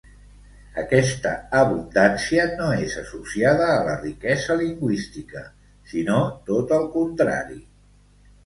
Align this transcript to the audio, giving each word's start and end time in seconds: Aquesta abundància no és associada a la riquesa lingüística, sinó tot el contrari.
Aquesta 0.83 1.33
abundància 1.57 2.45
no 2.61 2.69
és 2.85 2.95
associada 3.01 3.67
a 3.73 3.77
la 3.89 3.95
riquesa 4.01 4.57
lingüística, 4.65 5.45
sinó 5.93 6.19
tot 6.51 6.75
el 6.81 6.89
contrari. 6.97 7.63